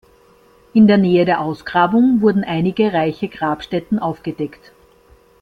[0.73, 4.71] In der Nähe der Ausgrabung wurden einige reiche Grabstätten aufgedeckt.